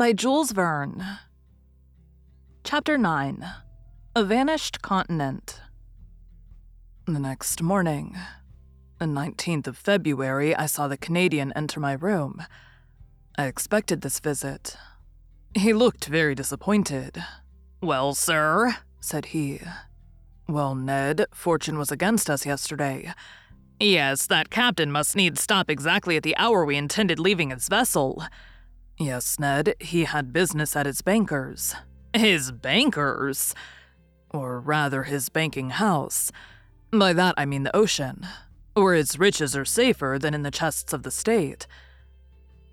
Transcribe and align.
by 0.00 0.14
Jules 0.14 0.52
Verne. 0.52 1.04
Chapter 2.64 2.96
9 2.96 3.44
A 4.16 4.24
Vanished 4.24 4.80
Continent. 4.80 5.60
The 7.04 7.18
next 7.18 7.62
morning, 7.62 8.16
the 8.98 9.04
19th 9.04 9.66
of 9.66 9.76
February, 9.76 10.56
I 10.56 10.64
saw 10.64 10.88
the 10.88 10.96
Canadian 10.96 11.52
enter 11.54 11.80
my 11.80 11.92
room. 11.92 12.42
I 13.36 13.44
expected 13.44 14.00
this 14.00 14.20
visit. 14.20 14.74
He 15.54 15.74
looked 15.74 16.06
very 16.06 16.34
disappointed. 16.34 17.22
Well, 17.82 18.14
sir, 18.14 18.76
said 19.00 19.26
he. 19.26 19.60
Well, 20.48 20.74
Ned, 20.74 21.26
fortune 21.34 21.76
was 21.76 21.92
against 21.92 22.30
us 22.30 22.46
yesterday. 22.46 23.12
Yes, 23.78 24.26
that 24.28 24.48
captain 24.48 24.90
must 24.90 25.14
needs 25.14 25.42
stop 25.42 25.68
exactly 25.68 26.16
at 26.16 26.22
the 26.22 26.38
hour 26.38 26.64
we 26.64 26.78
intended 26.78 27.18
leaving 27.18 27.50
his 27.50 27.68
vessel. 27.68 28.24
Yes, 29.00 29.38
Ned, 29.38 29.76
he 29.80 30.04
had 30.04 30.30
business 30.30 30.76
at 30.76 30.84
his 30.84 31.00
banker's. 31.00 31.74
His 32.12 32.52
banker's? 32.52 33.54
Or 34.28 34.60
rather, 34.60 35.04
his 35.04 35.30
banking 35.30 35.70
house. 35.70 36.30
By 36.90 37.14
that 37.14 37.34
I 37.38 37.46
mean 37.46 37.62
the 37.62 37.74
ocean, 37.74 38.26
where 38.74 38.94
his 38.94 39.18
riches 39.18 39.56
are 39.56 39.64
safer 39.64 40.18
than 40.20 40.34
in 40.34 40.42
the 40.42 40.50
chests 40.50 40.92
of 40.92 41.02
the 41.02 41.10
state. 41.10 41.66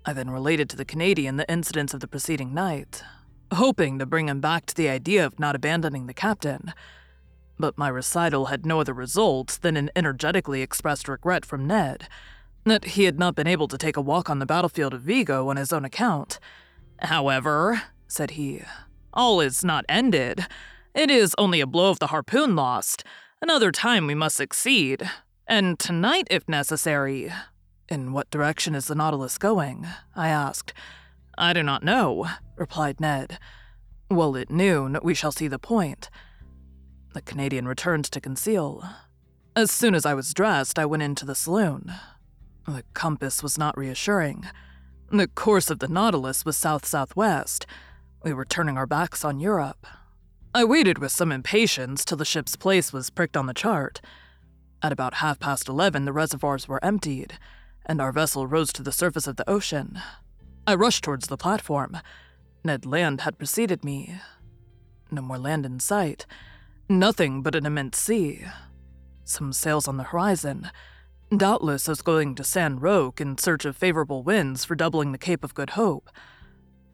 I 0.04 0.12
then 0.12 0.28
related 0.28 0.68
to 0.68 0.76
the 0.76 0.84
Canadian 0.84 1.38
the 1.38 1.50
incidents 1.50 1.94
of 1.94 2.00
the 2.00 2.06
preceding 2.06 2.52
night, 2.52 3.02
hoping 3.50 3.98
to 3.98 4.04
bring 4.04 4.28
him 4.28 4.42
back 4.42 4.66
to 4.66 4.74
the 4.74 4.90
idea 4.90 5.24
of 5.24 5.40
not 5.40 5.56
abandoning 5.56 6.08
the 6.08 6.14
captain. 6.14 6.74
But 7.58 7.78
my 7.78 7.88
recital 7.88 8.46
had 8.46 8.66
no 8.66 8.80
other 8.80 8.92
result 8.92 9.60
than 9.62 9.78
an 9.78 9.90
energetically 9.96 10.60
expressed 10.60 11.08
regret 11.08 11.46
from 11.46 11.66
Ned 11.66 12.06
that 12.68 12.84
he 12.84 13.04
had 13.04 13.18
not 13.18 13.34
been 13.34 13.46
able 13.46 13.68
to 13.68 13.78
take 13.78 13.96
a 13.96 14.00
walk 14.00 14.30
on 14.30 14.38
the 14.38 14.46
battlefield 14.46 14.94
of 14.94 15.02
Vigo 15.02 15.48
on 15.48 15.56
his 15.56 15.72
own 15.72 15.84
account. 15.84 16.38
However, 17.00 17.82
said 18.06 18.32
he, 18.32 18.62
all 19.12 19.40
is 19.40 19.64
not 19.64 19.84
ended. 19.88 20.46
It 20.94 21.10
is 21.10 21.34
only 21.38 21.60
a 21.60 21.66
blow 21.66 21.90
of 21.90 21.98
the 21.98 22.08
harpoon 22.08 22.56
lost. 22.56 23.04
Another 23.40 23.70
time 23.70 24.06
we 24.06 24.14
must 24.14 24.36
succeed. 24.36 25.08
And 25.46 25.78
tonight, 25.78 26.26
if 26.30 26.48
necessary. 26.48 27.32
In 27.88 28.12
what 28.12 28.30
direction 28.30 28.74
is 28.74 28.86
the 28.86 28.94
Nautilus 28.94 29.38
going? 29.38 29.86
I 30.14 30.28
asked. 30.28 30.74
I 31.38 31.52
do 31.52 31.62
not 31.62 31.82
know, 31.82 32.26
replied 32.56 33.00
Ned. 33.00 33.38
Well, 34.10 34.36
at 34.36 34.50
noon, 34.50 34.98
we 35.02 35.14
shall 35.14 35.32
see 35.32 35.48
the 35.48 35.58
point. 35.58 36.10
The 37.14 37.22
Canadian 37.22 37.66
returned 37.66 38.04
to 38.06 38.20
Conseil. 38.20 38.84
As 39.56 39.70
soon 39.70 39.94
as 39.94 40.04
I 40.04 40.14
was 40.14 40.34
dressed, 40.34 40.78
I 40.78 40.86
went 40.86 41.02
into 41.02 41.24
the 41.24 41.34
saloon. 41.34 41.92
The 42.68 42.84
compass 42.92 43.42
was 43.42 43.56
not 43.56 43.78
reassuring. 43.78 44.44
The 45.10 45.26
course 45.26 45.70
of 45.70 45.78
the 45.78 45.88
Nautilus 45.88 46.44
was 46.44 46.54
south 46.54 46.84
southwest. 46.84 47.64
We 48.22 48.34
were 48.34 48.44
turning 48.44 48.76
our 48.76 48.86
backs 48.86 49.24
on 49.24 49.40
Europe. 49.40 49.86
I 50.54 50.64
waited 50.64 50.98
with 50.98 51.10
some 51.10 51.32
impatience 51.32 52.04
till 52.04 52.18
the 52.18 52.26
ship's 52.26 52.56
place 52.56 52.92
was 52.92 53.08
pricked 53.08 53.38
on 53.38 53.46
the 53.46 53.54
chart. 53.54 54.02
At 54.82 54.92
about 54.92 55.14
half 55.14 55.40
past 55.40 55.66
eleven, 55.66 56.04
the 56.04 56.12
reservoirs 56.12 56.68
were 56.68 56.84
emptied, 56.84 57.38
and 57.86 58.02
our 58.02 58.12
vessel 58.12 58.46
rose 58.46 58.70
to 58.74 58.82
the 58.82 58.92
surface 58.92 59.26
of 59.26 59.36
the 59.36 59.48
ocean. 59.48 59.98
I 60.66 60.74
rushed 60.74 61.02
towards 61.02 61.28
the 61.28 61.38
platform. 61.38 61.96
Ned 62.64 62.84
Land 62.84 63.22
had 63.22 63.38
preceded 63.38 63.82
me. 63.82 64.20
No 65.10 65.22
more 65.22 65.38
land 65.38 65.64
in 65.64 65.80
sight. 65.80 66.26
Nothing 66.86 67.40
but 67.40 67.54
an 67.54 67.64
immense 67.64 67.96
sea. 67.96 68.44
Some 69.24 69.54
sails 69.54 69.88
on 69.88 69.96
the 69.96 70.04
horizon 70.04 70.70
Doubtless 71.36 71.90
as 71.90 72.00
going 72.00 72.34
to 72.36 72.42
San 72.44 72.78
Roque 72.78 73.20
in 73.20 73.36
search 73.36 73.66
of 73.66 73.76
favorable 73.76 74.22
winds 74.22 74.64
for 74.64 74.74
doubling 74.74 75.12
the 75.12 75.18
Cape 75.18 75.44
of 75.44 75.52
Good 75.52 75.70
Hope. 75.70 76.08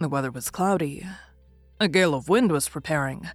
The 0.00 0.08
weather 0.08 0.32
was 0.32 0.50
cloudy. 0.50 1.06
A 1.78 1.86
gale 1.86 2.14
of 2.14 2.28
wind 2.28 2.50
was 2.50 2.68
preparing. 2.68 3.28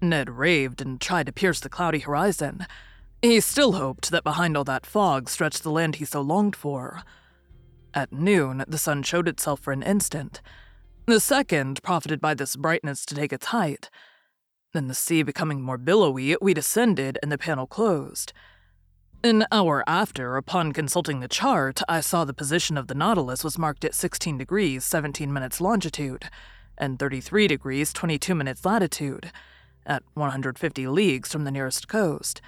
Ned 0.00 0.30
raved 0.30 0.80
and 0.80 1.00
tried 1.00 1.26
to 1.26 1.32
pierce 1.32 1.58
the 1.58 1.68
cloudy 1.68 1.98
horizon. 1.98 2.68
He 3.20 3.40
still 3.40 3.72
hoped 3.72 4.12
that 4.12 4.22
behind 4.22 4.56
all 4.56 4.62
that 4.62 4.86
fog 4.86 5.28
stretched 5.28 5.64
the 5.64 5.72
land 5.72 5.96
he 5.96 6.04
so 6.04 6.20
longed 6.20 6.54
for. 6.54 7.02
At 7.92 8.12
noon, 8.12 8.64
the 8.68 8.78
sun 8.78 9.02
showed 9.02 9.26
itself 9.26 9.58
for 9.58 9.72
an 9.72 9.82
instant. 9.82 10.40
The 11.06 11.18
second 11.18 11.82
profited 11.82 12.20
by 12.20 12.34
this 12.34 12.54
brightness 12.54 13.04
to 13.06 13.16
take 13.16 13.32
its 13.32 13.46
height. 13.46 13.90
Then, 14.72 14.86
the 14.86 14.94
sea 14.94 15.24
becoming 15.24 15.62
more 15.62 15.78
billowy, 15.78 16.36
we 16.40 16.54
descended 16.54 17.18
and 17.24 17.32
the 17.32 17.38
panel 17.38 17.66
closed. 17.66 18.32
An 19.24 19.46
hour 19.50 19.82
after, 19.88 20.36
upon 20.36 20.72
consulting 20.72 21.18
the 21.18 21.26
chart, 21.26 21.82
I 21.88 22.00
saw 22.00 22.24
the 22.24 22.32
position 22.32 22.78
of 22.78 22.86
the 22.86 22.94
Nautilus 22.94 23.42
was 23.42 23.58
marked 23.58 23.84
at 23.84 23.92
16 23.92 24.38
degrees 24.38 24.84
17 24.84 25.32
minutes 25.32 25.60
longitude 25.60 26.26
and 26.78 27.00
33 27.00 27.48
degrees 27.48 27.92
22 27.92 28.36
minutes 28.36 28.64
latitude, 28.64 29.32
at 29.84 30.04
150 30.14 30.86
leagues 30.86 31.32
from 31.32 31.42
the 31.42 31.50
nearest 31.50 31.88
coast. 31.88 32.40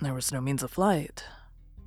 There 0.00 0.14
was 0.14 0.30
no 0.30 0.40
means 0.40 0.62
of 0.62 0.70
flight. 0.70 1.24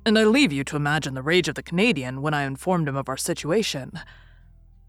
And 0.04 0.18
I 0.18 0.24
leave 0.24 0.52
you 0.52 0.62
to 0.64 0.76
imagine 0.76 1.14
the 1.14 1.22
rage 1.22 1.48
of 1.48 1.54
the 1.54 1.62
Canadian 1.62 2.20
when 2.20 2.34
I 2.34 2.42
informed 2.42 2.88
him 2.88 2.96
of 2.96 3.08
our 3.08 3.16
situation. 3.16 3.98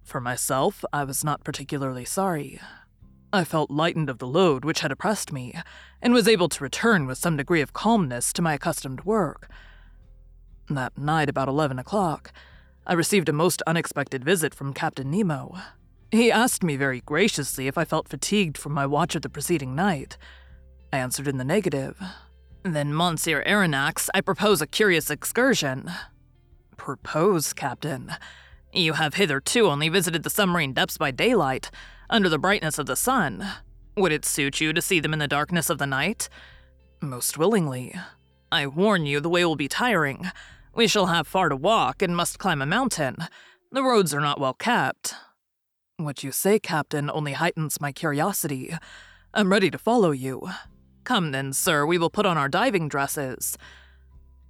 For 0.03 0.19
myself, 0.19 0.83
I 0.91 1.05
was 1.05 1.23
not 1.23 1.45
particularly 1.45 2.03
sorry. 2.03 2.59
I 3.33 3.43
felt 3.43 3.69
lightened 3.69 4.09
of 4.09 4.19
the 4.19 4.27
load 4.27 4.63
which 4.63 4.79
had 4.79 4.91
oppressed 4.91 5.33
me, 5.33 5.53
and 6.01 6.13
was 6.13 6.27
able 6.27 6.47
to 6.49 6.63
return 6.63 7.05
with 7.05 7.17
some 7.17 7.37
degree 7.37 7.61
of 7.61 7.73
calmness 7.73 8.31
to 8.33 8.41
my 8.41 8.53
accustomed 8.53 9.03
work. 9.03 9.49
That 10.69 10.97
night, 10.97 11.29
about 11.29 11.47
11 11.47 11.79
o'clock, 11.79 12.31
I 12.85 12.93
received 12.93 13.27
a 13.27 13.33
most 13.33 13.61
unexpected 13.67 14.23
visit 14.23 14.53
from 14.53 14.73
Captain 14.73 15.11
Nemo. 15.11 15.57
He 16.11 16.31
asked 16.31 16.63
me 16.63 16.77
very 16.77 17.01
graciously 17.01 17.67
if 17.67 17.77
I 17.77 17.83
felt 17.83 18.07
fatigued 18.07 18.57
from 18.57 18.71
my 18.71 18.85
watch 18.85 19.13
of 19.15 19.21
the 19.23 19.29
preceding 19.29 19.75
night. 19.75 20.17
I 20.93 20.97
answered 20.99 21.27
in 21.27 21.37
the 21.37 21.43
negative. 21.43 22.01
Then, 22.63 22.95
Monsieur 22.95 23.43
Aronnax, 23.43 24.09
I 24.13 24.21
propose 24.21 24.61
a 24.61 24.67
curious 24.67 25.09
excursion. 25.09 25.91
Propose, 26.77 27.51
Captain? 27.51 28.13
You 28.71 28.93
have 28.93 29.15
hitherto 29.15 29.67
only 29.67 29.89
visited 29.89 30.23
the 30.23 30.29
submarine 30.29 30.73
depths 30.73 30.97
by 30.97 31.11
daylight, 31.11 31.71
under 32.09 32.29
the 32.29 32.39
brightness 32.39 32.77
of 32.79 32.85
the 32.85 32.95
sun. 32.95 33.47
Would 33.95 34.11
it 34.11 34.25
suit 34.25 34.61
you 34.61 34.73
to 34.73 34.81
see 34.81 34.99
them 34.99 35.13
in 35.13 35.19
the 35.19 35.27
darkness 35.27 35.69
of 35.69 35.77
the 35.77 35.87
night? 35.87 36.29
Most 37.01 37.37
willingly. 37.37 37.95
I 38.51 38.67
warn 38.67 39.05
you, 39.05 39.19
the 39.19 39.29
way 39.29 39.43
will 39.43 39.55
be 39.55 39.67
tiring. 39.67 40.31
We 40.73 40.87
shall 40.87 41.07
have 41.07 41.27
far 41.27 41.49
to 41.49 41.55
walk 41.55 42.01
and 42.01 42.15
must 42.15 42.39
climb 42.39 42.61
a 42.61 42.65
mountain. 42.65 43.17
The 43.71 43.83
roads 43.83 44.13
are 44.13 44.21
not 44.21 44.39
well 44.39 44.53
kept. 44.53 45.15
What 45.97 46.23
you 46.23 46.31
say, 46.31 46.59
Captain, 46.59 47.09
only 47.09 47.33
heightens 47.33 47.81
my 47.81 47.91
curiosity. 47.91 48.73
I'm 49.33 49.51
ready 49.51 49.71
to 49.71 49.77
follow 49.77 50.11
you. 50.11 50.47
Come 51.03 51.31
then, 51.31 51.53
sir, 51.53 51.85
we 51.85 51.97
will 51.97 52.09
put 52.09 52.25
on 52.25 52.37
our 52.37 52.47
diving 52.47 52.87
dresses. 52.87 53.57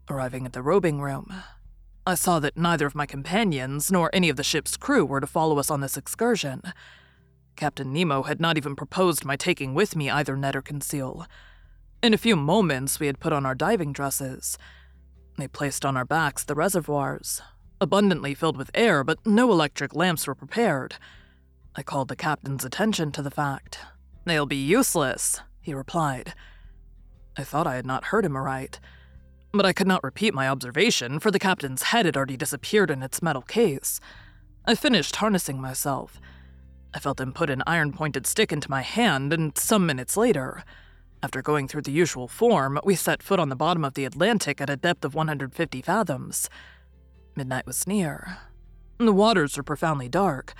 Arriving 0.09 0.45
at 0.45 0.53
the 0.53 0.61
robing 0.61 0.99
room, 0.99 1.33
I 2.05 2.15
saw 2.15 2.39
that 2.39 2.57
neither 2.57 2.85
of 2.85 2.95
my 2.95 3.05
companions 3.05 3.91
nor 3.91 4.09
any 4.13 4.29
of 4.29 4.37
the 4.37 4.43
ship's 4.43 4.77
crew 4.77 5.05
were 5.05 5.21
to 5.21 5.27
follow 5.27 5.59
us 5.59 5.71
on 5.71 5.81
this 5.81 5.97
excursion. 5.97 6.61
Captain 7.57 7.91
Nemo 7.91 8.23
had 8.23 8.39
not 8.39 8.55
even 8.55 8.75
proposed 8.75 9.25
my 9.25 9.35
taking 9.35 9.73
with 9.73 9.95
me 9.95 10.09
either 10.09 10.37
Ned 10.37 10.55
or 10.55 10.61
Conseil. 10.61 11.25
In 12.03 12.13
a 12.13 12.17
few 12.17 12.35
moments, 12.35 12.99
we 12.99 13.07
had 13.07 13.19
put 13.19 13.33
on 13.33 13.45
our 13.45 13.55
diving 13.55 13.91
dresses. 13.91 14.57
They 15.37 15.47
placed 15.47 15.83
on 15.83 15.97
our 15.97 16.05
backs 16.05 16.43
the 16.43 16.55
reservoirs, 16.55 17.41
abundantly 17.81 18.35
filled 18.35 18.57
with 18.57 18.69
air, 18.75 19.03
but 19.03 19.25
no 19.25 19.51
electric 19.51 19.95
lamps 19.95 20.27
were 20.27 20.35
prepared. 20.35 20.95
I 21.75 21.81
called 21.81 22.07
the 22.07 22.15
captain's 22.15 22.63
attention 22.63 23.11
to 23.13 23.23
the 23.23 23.31
fact. 23.31 23.79
They'll 24.25 24.45
be 24.45 24.55
useless, 24.55 25.41
he 25.59 25.73
replied. 25.73 26.33
I 27.35 27.43
thought 27.43 27.67
I 27.67 27.75
had 27.75 27.85
not 27.85 28.05
heard 28.05 28.25
him 28.25 28.37
aright. 28.37 28.79
But 29.51 29.65
I 29.65 29.73
could 29.73 29.87
not 29.87 30.03
repeat 30.03 30.33
my 30.33 30.47
observation, 30.47 31.19
for 31.19 31.31
the 31.31 31.39
captain's 31.39 31.83
head 31.83 32.05
had 32.05 32.15
already 32.15 32.37
disappeared 32.37 32.91
in 32.91 33.01
its 33.01 33.21
metal 33.21 33.41
case. 33.41 33.99
I 34.65 34.75
finished 34.75 35.15
harnessing 35.15 35.59
myself. 35.59 36.19
I 36.93 36.99
felt 36.99 37.19
him 37.19 37.33
put 37.33 37.49
an 37.49 37.63
iron 37.67 37.93
pointed 37.93 38.25
stick 38.25 38.51
into 38.51 38.69
my 38.69 38.81
hand, 38.81 39.33
and 39.33 39.57
some 39.57 39.85
minutes 39.85 40.17
later, 40.17 40.63
after 41.21 41.41
going 41.41 41.67
through 41.67 41.81
the 41.81 41.91
usual 41.91 42.27
form, 42.27 42.79
we 42.83 42.95
set 42.95 43.23
foot 43.23 43.39
on 43.39 43.49
the 43.49 43.55
bottom 43.55 43.83
of 43.83 43.93
the 43.93 44.05
Atlantic 44.05 44.61
at 44.61 44.69
a 44.69 44.77
depth 44.77 45.03
of 45.03 45.15
150 45.15 45.81
fathoms. 45.81 46.49
Midnight 47.35 47.65
was 47.65 47.87
near. 47.87 48.37
The 48.97 49.13
waters 49.13 49.57
were 49.57 49.63
profoundly 49.63 50.09
dark, 50.09 50.53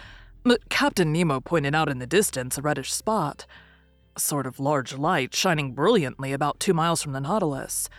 but 0.44 0.70
Captain 0.70 1.12
Nemo 1.12 1.40
pointed 1.40 1.74
out 1.74 1.90
in 1.90 2.00
the 2.00 2.08
distance 2.08 2.58
a 2.58 2.62
reddish 2.62 2.94
spot, 2.94 3.46
a 4.16 4.20
sort 4.20 4.46
of 4.46 4.60
large 4.60 4.94
light 4.94 5.34
shining 5.34 5.74
brilliantly 5.74 6.34
about 6.34 6.60
two 6.60 6.74
miles 6.74 7.02
from 7.02 7.14
the 7.14 7.22
Nautilus. 7.22 7.90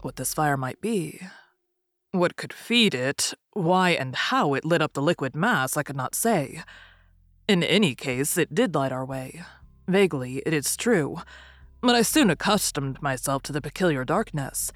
What 0.00 0.16
this 0.16 0.34
fire 0.34 0.56
might 0.56 0.80
be, 0.80 1.20
what 2.12 2.36
could 2.36 2.52
feed 2.52 2.94
it, 2.94 3.32
why 3.52 3.90
and 3.90 4.14
how 4.14 4.54
it 4.54 4.64
lit 4.64 4.82
up 4.82 4.92
the 4.92 5.02
liquid 5.02 5.34
mass, 5.34 5.76
I 5.76 5.82
could 5.82 5.96
not 5.96 6.14
say. 6.14 6.62
In 7.48 7.62
any 7.62 7.94
case, 7.94 8.38
it 8.38 8.54
did 8.54 8.74
light 8.74 8.92
our 8.92 9.04
way. 9.04 9.42
Vaguely, 9.88 10.42
it 10.46 10.52
is 10.52 10.76
true, 10.76 11.18
but 11.80 11.94
I 11.94 12.02
soon 12.02 12.30
accustomed 12.30 13.02
myself 13.02 13.42
to 13.44 13.52
the 13.52 13.60
peculiar 13.60 14.04
darkness, 14.04 14.72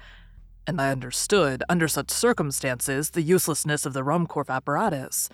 and 0.67 0.81
I 0.81 0.91
understood, 0.91 1.63
under 1.69 1.87
such 1.87 2.11
circumstances, 2.11 3.11
the 3.11 3.21
uselessness 3.21 3.85
of 3.85 3.93
the 3.93 4.03
Ruhmkorff 4.03 4.49
apparatus. 4.49 5.29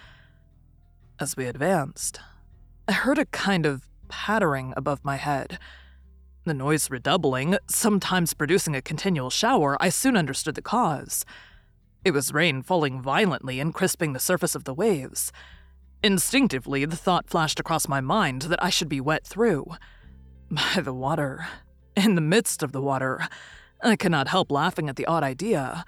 As 1.19 1.35
we 1.35 1.45
advanced, 1.45 2.19
I 2.87 2.91
heard 2.91 3.17
a 3.17 3.25
kind 3.25 3.65
of 3.65 3.89
pattering 4.09 4.73
above 4.77 5.03
my 5.03 5.15
head 5.15 5.57
the 6.45 6.53
noise 6.53 6.89
redoubling, 6.89 7.57
sometimes 7.69 8.33
producing 8.33 8.75
a 8.75 8.81
continual 8.81 9.29
shower, 9.29 9.77
I 9.81 9.89
soon 9.89 10.17
understood 10.17 10.55
the 10.55 10.61
cause. 10.61 11.25
It 12.03 12.11
was 12.11 12.33
rain 12.33 12.61
falling 12.61 13.01
violently 13.01 13.61
and 13.61 13.73
crisping 13.73 14.11
the 14.11 14.19
surface 14.19 14.53
of 14.53 14.65
the 14.65 14.73
waves. 14.73 15.31
Instinctively, 16.03 16.85
the 16.85 16.95
thought 16.95 17.29
flashed 17.29 17.59
across 17.59 17.87
my 17.87 18.01
mind 18.01 18.43
that 18.43 18.63
I 18.63 18.69
should 18.69 18.89
be 18.89 19.01
wet 19.01 19.25
through. 19.25 19.65
By 20.51 20.81
the 20.81 20.93
water. 20.93 21.47
In 21.95 22.15
the 22.15 22.21
midst 22.21 22.61
of 22.61 22.71
the 22.71 22.81
water. 22.81 23.27
I 23.81 23.95
cannot 23.95 24.27
help 24.27 24.51
laughing 24.51 24.89
at 24.89 24.95
the 24.95 25.05
odd 25.05 25.23
idea. 25.23 25.85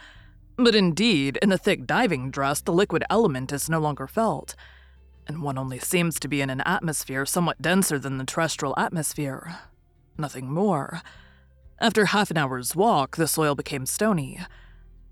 But 0.57 0.75
indeed, 0.75 1.37
in 1.41 1.49
the 1.49 1.57
thick 1.57 1.85
diving 1.85 2.31
dress, 2.31 2.61
the 2.61 2.73
liquid 2.73 3.03
element 3.09 3.51
is 3.51 3.69
no 3.69 3.79
longer 3.79 4.07
felt, 4.07 4.55
and 5.27 5.41
one 5.41 5.57
only 5.57 5.79
seems 5.79 6.17
to 6.19 6.29
be 6.29 6.39
in 6.39 6.49
an 6.49 6.61
atmosphere 6.61 7.25
somewhat 7.25 7.61
denser 7.61 7.99
than 7.99 8.17
the 8.17 8.25
terrestrial 8.25 8.73
atmosphere 8.77 9.57
nothing 10.17 10.51
more. 10.51 11.01
After 11.79 12.05
half 12.05 12.31
an 12.31 12.37
hour's 12.37 12.75
walk, 12.75 13.17
the 13.17 13.27
soil 13.27 13.55
became 13.55 13.85
stony. 13.85 14.39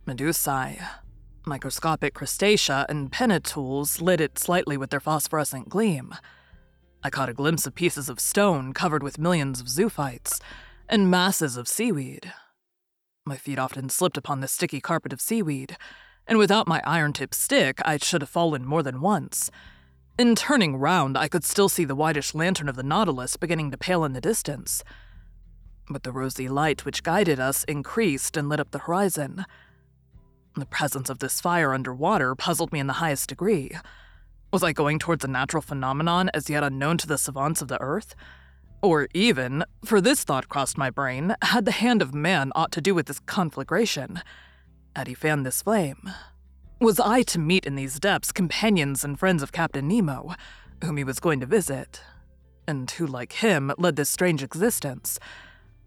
Medusae, 0.08 0.82
microscopic 1.46 2.14
crustacea, 2.14 2.86
and 2.90 3.12
pennatules 3.12 4.02
lit 4.02 4.22
it 4.22 4.40
slightly 4.40 4.78
with 4.78 4.90
their 4.90 5.00
phosphorescent 5.00 5.70
gleam. 5.70 6.16
I 7.04 7.10
caught 7.10 7.30
a 7.30 7.34
glimpse 7.34 7.66
of 7.68 7.76
pieces 7.76 8.10
of 8.10 8.20
stone 8.20 8.74
covered 8.74 9.04
with 9.04 9.18
millions 9.18 9.60
of 9.60 9.68
zoophytes 9.68 10.40
and 10.88 11.12
masses 11.12 11.58
of 11.58 11.68
seaweed. 11.68 12.32
My 13.26 13.38
feet 13.38 13.60
often 13.60 13.90
slipped 13.90 14.18
upon 14.18 14.40
the 14.42 14.48
sticky 14.48 14.82
carpet 14.82 15.14
of 15.14 15.22
seaweed, 15.22 15.78
and 16.28 16.38
without 16.38 16.68
my 16.68 16.82
iron 16.86 17.14
tipped 17.14 17.36
stick, 17.36 17.80
I 17.86 17.98
should 17.98 18.22
have 18.22 18.30
fallen 18.30 18.66
more 18.66 18.84
than 18.84 19.02
once. 19.02 19.52
In 20.18 20.36
turning 20.36 20.78
round, 20.78 21.18
I 21.18 21.28
could 21.28 21.44
still 21.44 21.70
see 21.70 21.86
the 21.86 21.96
whitish 21.96 22.36
lantern 22.36 22.70
of 22.70 22.76
the 22.76 22.84
Nautilus 22.84 23.36
beginning 23.36 23.72
to 23.72 23.78
pale 23.78 24.06
in 24.06 24.14
the 24.14 24.22
distance. 24.22 24.84
But 25.90 26.04
the 26.04 26.12
rosy 26.12 26.48
light 26.48 26.86
which 26.86 27.04
guided 27.04 27.40
us 27.40 27.64
increased 27.64 28.38
and 28.38 28.48
lit 28.48 28.60
up 28.60 28.72
the 28.72 28.80
horizon. 28.80 29.46
The 30.56 30.66
presence 30.68 31.10
of 31.10 31.20
this 31.20 31.42
fire 31.42 31.74
underwater 31.74 32.36
puzzled 32.36 32.72
me 32.72 32.80
in 32.80 32.88
the 32.88 32.94
highest 32.94 33.30
degree. 33.30 33.72
Was 34.52 34.64
I 34.64 34.72
going 34.72 35.00
towards 35.00 35.26
a 35.26 35.28
natural 35.28 35.62
phenomenon 35.62 36.30
as 36.32 36.48
yet 36.48 36.64
unknown 36.64 37.00
to 37.00 37.08
the 37.08 37.18
savants 37.18 37.62
of 37.62 37.70
the 37.70 37.82
Earth? 37.82 38.14
Or 38.84 39.08
even, 39.16 39.64
for 39.84 40.00
this 40.00 40.24
thought 40.24 40.50
crossed 40.50 40.78
my 40.78 40.92
brain, 40.92 41.36
had 41.42 41.66
the 41.66 41.72
hand 41.72 42.04
of 42.04 42.14
man 42.14 42.52
aught 42.54 42.72
to 42.74 42.82
do 42.82 42.94
with 42.94 43.08
this 43.08 43.20
conflagration? 43.22 44.22
Had 44.96 45.08
he 45.08 45.16
fanned 45.16 45.44
this 45.44 45.64
flame? 45.64 46.12
Was 46.80 47.00
I 47.00 47.24
to 47.24 47.40
meet 47.40 47.66
in 47.66 47.76
these 47.76 48.00
depths 48.00 48.32
companions 48.32 49.04
and 49.04 49.18
friends 49.18 49.42
of 49.42 49.54
Captain 49.54 49.88
Nemo, 49.88 50.36
whom 50.84 50.98
he 50.98 51.04
was 51.04 51.20
going 51.20 51.40
to 51.40 51.48
visit, 51.48 52.02
and 52.68 52.92
who, 52.92 53.08
like 53.08 53.34
him, 53.34 53.72
led 53.80 53.96
this 53.96 54.10
strange 54.10 54.44
existence? 54.44 55.18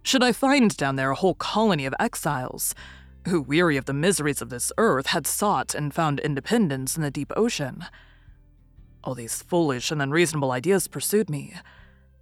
Should 0.02 0.24
I 0.24 0.32
find 0.32 0.76
down 0.76 0.96
there 0.96 1.10
a 1.10 1.16
whole 1.16 1.34
colony 1.34 1.86
of 1.86 1.94
exiles, 2.00 2.74
who, 3.28 3.40
weary 3.40 3.76
of 3.76 3.84
the 3.84 3.92
miseries 3.92 4.42
of 4.42 4.50
this 4.50 4.72
earth, 4.78 5.06
had 5.06 5.26
sought 5.26 5.74
and 5.74 5.94
found 5.94 6.20
independence 6.20 6.96
in 6.96 7.02
the 7.02 7.10
deep 7.10 7.32
ocean? 7.36 7.84
All 9.04 9.14
these 9.14 9.42
foolish 9.42 9.90
and 9.90 10.02
unreasonable 10.02 10.50
ideas 10.50 10.88
pursued 10.88 11.30
me. 11.30 11.54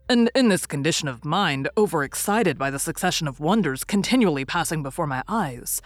And 0.08 0.30
in 0.34 0.49
this 0.49 0.66
condition 0.66 1.08
of 1.08 1.25
mind, 1.25 1.68
overexcited 1.76 2.58
by 2.58 2.70
the 2.70 2.78
succession 2.78 3.26
of 3.26 3.40
wonders 3.40 3.84
continually 3.84 4.44
passing 4.44 4.82
before 4.82 5.06
my 5.06 5.23
eyes, 5.26 5.80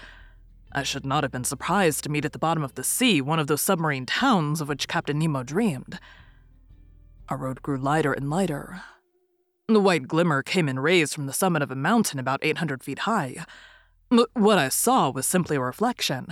I 0.72 0.82
should 0.82 1.06
not 1.06 1.24
have 1.24 1.32
been 1.32 1.44
surprised 1.44 2.04
to 2.04 2.10
meet 2.10 2.24
at 2.24 2.32
the 2.32 2.38
bottom 2.38 2.62
of 2.62 2.74
the 2.74 2.84
sea 2.84 3.20
one 3.20 3.38
of 3.38 3.46
those 3.46 3.62
submarine 3.62 4.06
towns 4.06 4.60
of 4.60 4.68
which 4.68 4.88
Captain 4.88 5.18
Nemo 5.18 5.42
dreamed. 5.42 5.98
Our 7.28 7.38
road 7.38 7.62
grew 7.62 7.78
lighter 7.78 8.12
and 8.12 8.28
lighter. 8.28 8.82
The 9.68 9.80
white 9.80 10.08
glimmer 10.08 10.42
came 10.42 10.68
in 10.68 10.78
rays 10.78 11.14
from 11.14 11.26
the 11.26 11.32
summit 11.32 11.62
of 11.62 11.70
a 11.70 11.76
mountain 11.76 12.18
about 12.18 12.40
800 12.42 12.82
feet 12.82 13.00
high. 13.00 13.44
But 14.10 14.30
what 14.34 14.58
I 14.58 14.70
saw 14.70 15.10
was 15.10 15.26
simply 15.26 15.56
a 15.56 15.60
reflection, 15.60 16.28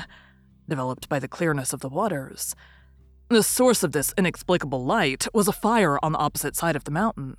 developed 0.69 1.09
by 1.09 1.19
the 1.19 1.29
clearness 1.29 1.73
of 1.73 1.81
the 1.81 1.89
waters. 1.89 2.55
The 3.29 3.43
source 3.43 3.83
of 3.83 3.93
this 3.93 4.15
inexplicable 4.17 4.85
light 4.85 5.27
was 5.35 5.49
a 5.49 5.53
fire 5.53 5.99
on 6.03 6.13
the 6.13 6.19
opposite 6.19 6.57
side 6.57 6.77
of 6.77 6.85
the 6.85 6.91
mountain. 6.91 7.37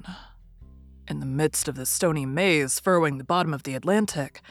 In 1.08 1.22
the 1.22 1.26
midst 1.26 1.68
of 1.68 1.76
this 1.76 1.90
stony 1.90 2.26
maze 2.26 2.80
furrowing 2.80 3.18
the 3.18 3.24
bottom 3.24 3.54
of 3.54 3.64
the 3.64 3.74
Atlantic, 3.74 4.42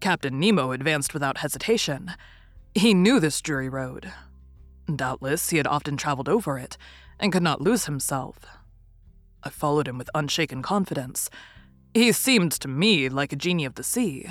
Captain 0.00 0.38
Nemo 0.38 0.72
advanced 0.72 1.14
without 1.14 1.38
hesitation. 1.38 2.10
He 2.74 2.92
knew 2.92 3.20
this 3.20 3.40
dreary 3.40 3.68
road. 3.68 4.12
Doubtless, 4.94 5.50
he 5.50 5.58
had 5.58 5.66
often 5.66 5.96
traveled 5.96 6.28
over 6.28 6.58
it 6.58 6.76
and 7.20 7.32
could 7.32 7.42
not 7.42 7.60
lose 7.60 7.86
himself. 7.86 8.40
I 9.44 9.48
followed 9.50 9.88
him 9.88 9.96
with 9.96 10.10
unshaken 10.14 10.60
confidence. 10.62 11.30
He 11.94 12.12
seemed 12.12 12.52
to 12.52 12.68
me 12.68 13.08
like 13.08 13.32
a 13.32 13.36
genie 13.36 13.64
of 13.64 13.76
the 13.76 13.84
sea. 13.84 14.26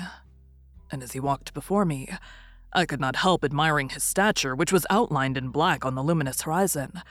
And 0.92 1.02
as 1.02 1.12
he 1.12 1.20
walked 1.20 1.54
before 1.54 1.84
me, 1.84 2.08
I 2.72 2.86
could 2.86 3.00
not 3.00 3.16
help 3.16 3.42
admiring 3.42 3.88
his 3.88 4.04
stature, 4.04 4.54
which 4.54 4.72
was 4.72 4.86
outlined 4.90 5.36
in 5.36 5.48
black 5.48 5.84
on 5.84 5.94
the 5.94 6.02
luminous 6.02 6.42
horizon. 6.42 7.02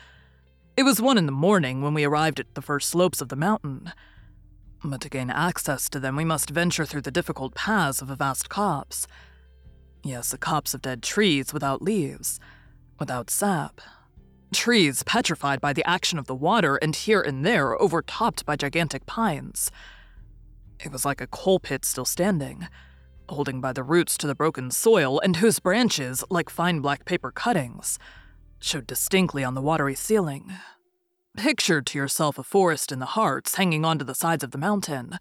It 0.76 0.84
was 0.84 1.02
one 1.02 1.18
in 1.18 1.26
the 1.26 1.32
morning 1.32 1.82
when 1.82 1.92
we 1.92 2.04
arrived 2.04 2.40
at 2.40 2.54
the 2.54 2.62
first 2.62 2.88
slopes 2.88 3.20
of 3.20 3.28
the 3.28 3.36
mountain. 3.36 3.92
But 4.84 5.00
to 5.02 5.08
gain 5.08 5.30
access 5.30 5.88
to 5.90 6.00
them, 6.00 6.16
we 6.16 6.24
must 6.24 6.50
venture 6.50 6.86
through 6.86 7.02
the 7.02 7.10
difficult 7.10 7.54
paths 7.54 8.00
of 8.00 8.08
a 8.08 8.16
vast 8.16 8.48
copse. 8.48 9.06
Yes, 10.02 10.32
a 10.32 10.38
copse 10.38 10.74
of 10.74 10.82
dead 10.82 11.02
trees 11.02 11.52
without 11.52 11.82
leaves, 11.82 12.40
without 12.98 13.30
sap. 13.30 13.80
Trees 14.52 15.02
petrified 15.02 15.60
by 15.60 15.72
the 15.72 15.88
action 15.88 16.18
of 16.18 16.26
the 16.26 16.34
water 16.34 16.76
and 16.76 16.94
here 16.94 17.20
and 17.20 17.44
there 17.44 17.74
overtopped 17.76 18.44
by 18.44 18.56
gigantic 18.56 19.06
pines. 19.06 19.70
It 20.84 20.90
was 20.90 21.04
like 21.04 21.20
a 21.20 21.26
coal 21.26 21.60
pit 21.60 21.84
still 21.84 22.04
standing, 22.04 22.66
holding 23.28 23.60
by 23.60 23.72
the 23.72 23.82
roots 23.82 24.16
to 24.18 24.26
the 24.26 24.34
broken 24.34 24.70
soil 24.70 25.20
and 25.20 25.36
whose 25.36 25.58
branches, 25.58 26.24
like 26.30 26.50
fine 26.50 26.80
black 26.80 27.04
paper 27.04 27.30
cuttings, 27.30 27.98
showed 28.60 28.86
distinctly 28.86 29.42
on 29.42 29.54
the 29.54 29.62
watery 29.62 29.94
ceiling. 29.94 30.52
Picture 31.36 31.80
to 31.80 31.98
yourself 31.98 32.38
a 32.38 32.42
forest 32.42 32.92
in 32.92 32.98
the 32.98 33.06
Hartz 33.06 33.54
hanging 33.54 33.84
onto 33.84 34.04
the 34.04 34.14
sides 34.14 34.44
of 34.44 34.50
the 34.50 34.58
mountain, 34.58 35.18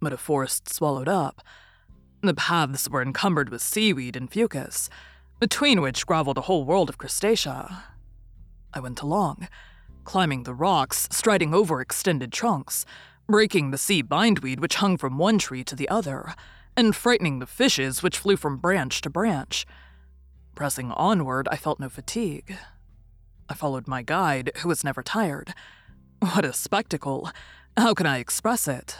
but 0.00 0.12
a 0.12 0.16
forest 0.16 0.72
swallowed 0.72 1.08
up. 1.08 1.42
The 2.22 2.34
paths 2.34 2.88
were 2.88 3.02
encumbered 3.02 3.48
with 3.48 3.62
seaweed 3.62 4.14
and 4.14 4.30
fucus, 4.30 4.88
between 5.40 5.80
which 5.80 6.06
groveled 6.06 6.38
a 6.38 6.42
whole 6.42 6.64
world 6.64 6.88
of 6.88 6.98
crustacea. 6.98 7.82
I 8.72 8.78
went 8.78 9.00
along, 9.00 9.48
climbing 10.04 10.44
the 10.44 10.54
rocks, 10.54 11.08
striding 11.10 11.52
over 11.52 11.80
extended 11.80 12.32
trunks, 12.32 12.86
breaking 13.28 13.70
the 13.70 13.78
sea 13.78 14.02
bindweed 14.02 14.60
which 14.60 14.76
hung 14.76 14.96
from 14.96 15.18
one 15.18 15.38
tree 15.38 15.64
to 15.64 15.74
the 15.74 15.88
other, 15.88 16.34
and 16.76 16.96
frightening 16.96 17.38
the 17.38 17.46
fishes 17.46 18.02
which 18.02 18.18
flew 18.18 18.36
from 18.36 18.56
branch 18.56 19.00
to 19.02 19.10
branch. 19.10 19.66
Pressing 20.54 20.92
onward, 20.92 21.48
I 21.50 21.56
felt 21.56 21.80
no 21.80 21.88
fatigue. 21.88 22.56
I 23.48 23.54
followed 23.54 23.88
my 23.88 24.02
guide, 24.02 24.52
who 24.58 24.68
was 24.68 24.84
never 24.84 25.02
tired. 25.02 25.54
What 26.20 26.44
a 26.44 26.52
spectacle! 26.52 27.30
How 27.76 27.94
can 27.94 28.06
I 28.06 28.18
express 28.18 28.68
it? 28.68 28.96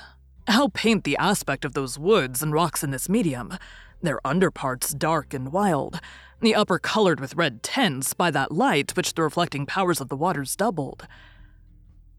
How 0.49 0.69
paint 0.69 1.05
the 1.05 1.17
aspect 1.19 1.65
of 1.65 1.75
those 1.75 1.99
woods 1.99 2.43
and 2.43 2.53
rocks 2.53 2.83
in 2.83 2.91
this 2.91 3.09
medium? 3.09 3.57
Their 4.03 4.21
underparts 4.27 4.93
dark 4.93 5.33
and 5.33 5.53
wild, 5.53 6.01
the 6.41 6.55
upper 6.57 6.79
colored 6.79 7.21
with 7.21 7.37
red 7.37 7.63
tints 7.63 8.15
by 8.15 8.33
that 8.33 8.51
light 8.51 8.97
which 8.97 9.15
the 9.15 9.23
reflecting 9.23 9.65
powers 9.65 10.01
of 10.01 10.09
the 10.09 10.17
waters 10.17 10.57
doubled. 10.57 11.07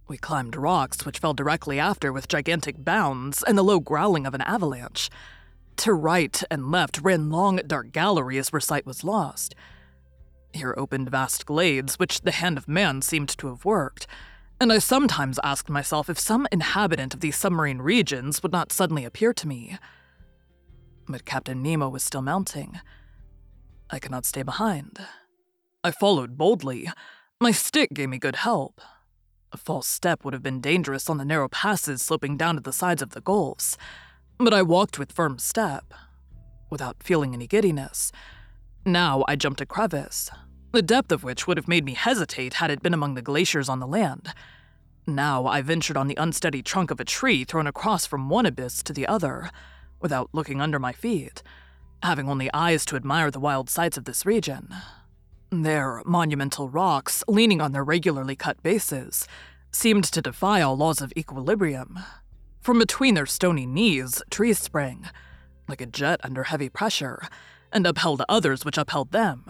We 0.07 0.17
climbed 0.17 0.55
rocks 0.55 1.05
which 1.05 1.19
fell 1.19 1.33
directly 1.33 1.79
after 1.79 2.13
with 2.13 2.27
gigantic 2.27 2.83
bounds 2.83 3.43
and 3.43 3.57
the 3.57 3.63
low 3.63 3.79
growling 3.81 4.25
of 4.25 4.33
an 4.33 4.41
avalanche. 4.41 5.09
To 5.77 5.93
right 5.93 6.41
and 6.49 6.71
left 6.71 7.01
ran 7.01 7.29
long, 7.29 7.57
dark 7.67 7.91
galleries 7.91 8.51
where 8.51 8.59
sight 8.59 8.85
was 8.85 9.03
lost. 9.03 9.55
Here 10.53 10.73
opened 10.77 11.09
vast 11.09 11.45
glades 11.45 11.97
which 11.97 12.21
the 12.21 12.31
hand 12.31 12.57
of 12.57 12.67
man 12.67 13.01
seemed 13.01 13.29
to 13.37 13.47
have 13.47 13.65
worked, 13.65 14.07
and 14.61 14.71
I 14.71 14.77
sometimes 14.77 15.39
asked 15.43 15.69
myself 15.69 16.09
if 16.09 16.19
some 16.19 16.47
inhabitant 16.51 17.13
of 17.13 17.19
these 17.19 17.35
submarine 17.35 17.79
regions 17.79 18.41
would 18.43 18.51
not 18.51 18.71
suddenly 18.71 19.03
appear 19.03 19.33
to 19.33 19.47
me. 19.47 19.77
But 21.07 21.25
Captain 21.25 21.61
Nemo 21.61 21.89
was 21.89 22.03
still 22.03 22.21
mounting. 22.21 22.79
I 23.89 23.99
could 23.99 24.11
not 24.11 24.25
stay 24.25 24.43
behind. 24.43 24.99
I 25.83 25.91
followed 25.91 26.37
boldly. 26.37 26.89
My 27.41 27.51
stick 27.51 27.93
gave 27.93 28.09
me 28.09 28.19
good 28.19 28.37
help. 28.37 28.79
A 29.51 29.57
false 29.57 29.87
step 29.87 30.23
would 30.23 30.33
have 30.33 30.43
been 30.43 30.61
dangerous 30.61 31.09
on 31.09 31.17
the 31.17 31.25
narrow 31.25 31.49
passes 31.49 32.01
sloping 32.01 32.37
down 32.37 32.55
to 32.55 32.61
the 32.61 32.71
sides 32.71 33.01
of 33.01 33.09
the 33.09 33.21
gulfs, 33.21 33.77
but 34.43 34.53
I 34.53 34.61
walked 34.61 34.99
with 34.99 35.11
firm 35.11 35.39
step, 35.39 35.93
without 36.69 37.03
feeling 37.03 37.33
any 37.33 37.47
giddiness. 37.47 38.11
Now 38.85 39.23
I 39.27 39.35
jumped 39.35 39.61
a 39.61 39.65
crevice, 39.65 40.29
the 40.71 40.81
depth 40.81 41.11
of 41.11 41.23
which 41.23 41.47
would 41.47 41.57
have 41.57 41.67
made 41.67 41.85
me 41.85 41.93
hesitate 41.93 42.55
had 42.55 42.71
it 42.71 42.81
been 42.81 42.93
among 42.93 43.13
the 43.13 43.21
glaciers 43.21 43.69
on 43.69 43.79
the 43.79 43.87
land. 43.87 44.33
Now 45.05 45.45
I 45.45 45.61
ventured 45.61 45.97
on 45.97 46.07
the 46.07 46.15
unsteady 46.15 46.63
trunk 46.63 46.89
of 46.89 46.99
a 46.99 47.05
tree 47.05 47.43
thrown 47.43 47.67
across 47.67 48.05
from 48.05 48.29
one 48.29 48.45
abyss 48.45 48.81
to 48.83 48.93
the 48.93 49.07
other, 49.07 49.51
without 50.01 50.29
looking 50.33 50.61
under 50.61 50.79
my 50.79 50.91
feet, 50.91 51.43
having 52.01 52.27
only 52.27 52.49
eyes 52.53 52.85
to 52.85 52.95
admire 52.95 53.29
the 53.29 53.39
wild 53.39 53.69
sights 53.69 53.97
of 53.97 54.05
this 54.05 54.25
region. 54.25 54.73
Their 55.51 56.01
monumental 56.05 56.69
rocks, 56.69 57.23
leaning 57.27 57.61
on 57.61 57.71
their 57.71 57.83
regularly 57.83 58.35
cut 58.35 58.63
bases, 58.63 59.27
seemed 59.71 60.05
to 60.05 60.21
defy 60.21 60.61
all 60.61 60.75
laws 60.75 61.01
of 61.01 61.13
equilibrium. 61.15 61.99
From 62.63 62.79
between 62.79 63.15
their 63.15 63.25
stony 63.25 63.65
knees, 63.65 64.23
trees 64.31 64.57
sprang, 64.57 65.09
like 65.67 65.81
a 65.81 65.85
jet 65.85 66.21
under 66.23 66.43
heavy 66.43 66.69
pressure, 66.69 67.21
and 67.73 67.85
upheld 67.85 68.23
others 68.29 68.63
which 68.63 68.77
upheld 68.77 69.11
them 69.11 69.43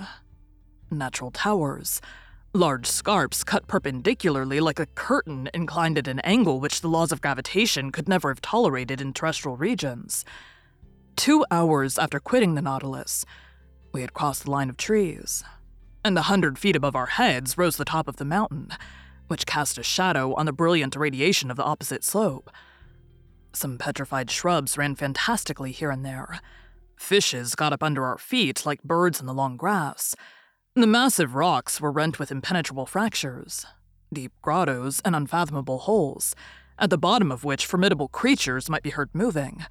natural 0.90 1.32
towers, 1.32 2.02
large 2.54 2.86
scarps 2.86 3.44
cut 3.44 3.68
perpendicularly 3.68 4.60
like 4.60 4.80
a 4.80 4.86
curtain 4.88 5.50
inclined 5.54 5.98
at 5.98 6.08
an 6.08 6.20
angle 6.22 6.60
which 6.60 6.82
the 6.82 6.88
laws 6.88 7.12
of 7.12 7.22
gravitation 7.22 7.92
could 7.92 8.08
never 8.08 8.30
have 8.30 8.42
tolerated 8.42 9.02
in 9.02 9.14
terrestrial 9.14 9.58
regions. 9.58 10.24
Two 11.16 11.46
hours 11.52 11.98
after 11.98 12.20
quitting 12.20 12.56
the 12.56 12.62
Nautilus, 12.62 13.26
we 13.92 14.02
had 14.02 14.14
crossed 14.14 14.46
the 14.46 14.52
line 14.52 14.70
of 14.70 14.78
trees, 14.78 15.44
and 16.04 16.18
a 16.18 16.24
hundred 16.24 16.58
feet 16.58 16.76
above 16.76 16.96
our 16.96 17.06
heads 17.06 17.58
rose 17.58 17.78
the 17.78 17.86
top 17.86 18.08
of 18.08 18.16
the 18.18 18.26
mountain, 18.26 18.70
which 19.28 19.46
cast 19.46 19.78
a 19.78 19.84
shadow 19.84 20.34
on 20.34 20.46
the 20.46 20.54
brilliant 20.54 20.96
radiation 20.96 21.52
of 21.52 21.58
the 21.58 21.64
opposite 21.64 22.04
slope. 22.04 22.50
Some 23.54 23.78
petrified 23.78 24.32
shrubs 24.32 24.78
ran 24.78 24.96
fantastically 24.96 25.72
here 25.72 25.92
and 25.92 26.06
there. 26.06 26.40
Fishes 26.98 27.56
got 27.56 27.74
up 27.74 27.84
under 27.84 28.06
our 28.06 28.18
feet 28.18 28.66
like 28.66 28.84
birds 28.84 29.20
in 29.20 29.26
the 29.26 29.34
long 29.34 29.58
grass, 29.58 30.16
the 30.76 30.88
massive 30.88 31.36
rocks 31.36 31.80
were 31.80 31.92
rent 31.92 32.18
with 32.18 32.32
impenetrable 32.32 32.88
fractures, 32.88 33.64
deep 34.12 34.32
grottos 34.42 35.04
and 35.06 35.16
unfathomable 35.16 35.78
holes, 35.78 36.36
at 36.80 36.90
the 36.90 36.98
bottom 36.98 37.32
of 37.32 37.44
which 37.44 37.68
formidable 37.68 38.08
creatures 38.08 38.72
might 38.72 38.82
be 38.82 38.90
heard 38.90 39.12
moving. 39.14 39.68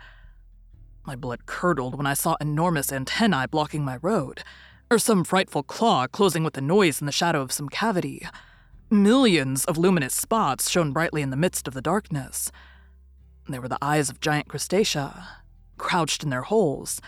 My 1.05 1.17
blood 1.17 1.45
curdled 1.45 1.97
when 1.97 2.07
I 2.07 2.15
saw 2.15 2.37
enormous 2.41 2.93
antennae 2.93 3.49
blocking 3.49 3.85
my 3.85 3.97
road, 4.01 4.45
or 4.93 4.99
some 5.01 5.25
frightful 5.25 5.65
claw 5.65 6.07
closing 6.07 6.45
with 6.45 6.57
a 6.57 6.61
noise 6.61 7.01
in 7.01 7.07
the 7.07 7.13
shadow 7.13 7.43
of 7.43 7.51
some 7.51 7.69
cavity. 7.69 8.25
Millions 8.89 9.65
of 9.65 9.77
luminous 9.77 10.15
spots 10.15 10.71
shone 10.71 10.93
brightly 10.93 11.21
in 11.21 11.31
the 11.31 11.37
midst 11.37 11.67
of 11.67 11.75
the 11.75 11.83
darkness. 11.83 12.53
They 13.49 13.59
were 13.59 13.69
the 13.69 13.79
eyes 13.83 14.09
of 14.09 14.21
giant 14.21 14.49
crustacea, 14.49 15.27
crouched 15.77 16.23
in 16.23 16.31
their 16.31 16.43
holes, 16.43 17.01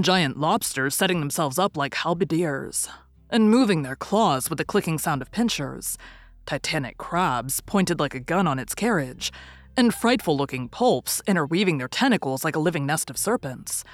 giant 0.00 0.38
lobsters 0.38 0.94
setting 0.94 1.20
themselves 1.20 1.58
up 1.58 1.76
like 1.76 1.94
halberdiers, 1.94 2.88
and 3.30 3.50
moving 3.50 3.82
their 3.82 3.96
claws 3.96 4.48
with 4.48 4.58
the 4.58 4.64
clicking 4.64 4.98
sound 4.98 5.22
of 5.22 5.30
pincers, 5.30 5.98
titanic 6.46 6.98
crabs 6.98 7.60
pointed 7.60 8.00
like 8.00 8.14
a 8.14 8.20
gun 8.20 8.46
on 8.46 8.58
its 8.58 8.74
carriage, 8.74 9.32
and 9.76 9.94
frightful 9.94 10.36
looking 10.36 10.68
pulps 10.68 11.20
interweaving 11.26 11.78
their 11.78 11.88
tentacles 11.88 12.44
like 12.44 12.56
a 12.56 12.60
living 12.60 12.86
nest 12.86 13.10
of 13.10 13.18
serpents. 13.18 13.84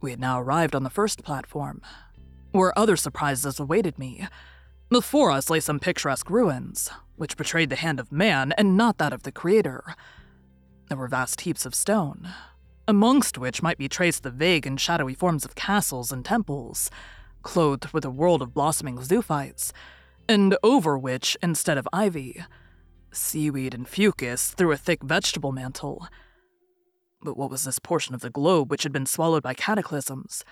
We 0.00 0.10
had 0.10 0.20
now 0.20 0.40
arrived 0.40 0.74
on 0.74 0.82
the 0.82 0.90
first 0.90 1.24
platform, 1.24 1.80
where 2.52 2.78
other 2.78 2.96
surprises 2.96 3.58
awaited 3.58 3.98
me. 3.98 4.28
Before 4.88 5.30
us 5.30 5.50
lay 5.50 5.60
some 5.60 5.80
picturesque 5.80 6.30
ruins, 6.30 6.90
which 7.16 7.36
betrayed 7.36 7.70
the 7.70 7.76
hand 7.76 7.98
of 7.98 8.12
man 8.12 8.52
and 8.52 8.76
not 8.76 8.98
that 8.98 9.12
of 9.12 9.24
the 9.24 9.32
Creator. 9.32 9.82
There 10.88 10.98
were 10.98 11.08
vast 11.08 11.42
heaps 11.42 11.66
of 11.66 11.74
stone, 11.74 12.28
amongst 12.86 13.38
which 13.38 13.62
might 13.62 13.78
be 13.78 13.88
traced 13.88 14.22
the 14.22 14.30
vague 14.30 14.66
and 14.66 14.80
shadowy 14.80 15.14
forms 15.14 15.44
of 15.44 15.54
castles 15.54 16.12
and 16.12 16.24
temples 16.24 16.90
clothed 17.42 17.92
with 17.92 18.04
a 18.04 18.10
world 18.10 18.42
of 18.42 18.52
blossoming 18.52 18.98
zoophytes, 19.00 19.72
and 20.28 20.56
over 20.64 20.98
which, 20.98 21.36
instead 21.42 21.78
of 21.78 21.88
ivy, 21.92 22.44
seaweed 23.12 23.72
and 23.72 23.86
fucus 23.86 24.52
threw 24.54 24.72
a 24.72 24.76
thick 24.76 25.02
vegetable 25.02 25.52
mantle. 25.52 26.08
But 27.22 27.36
what 27.36 27.50
was 27.50 27.64
this 27.64 27.78
portion 27.78 28.14
of 28.14 28.20
the 28.20 28.30
globe 28.30 28.68
which 28.70 28.82
had 28.82 28.92
been 28.92 29.06
swallowed 29.06 29.44
by 29.44 29.54
cataclysms? 29.54 30.44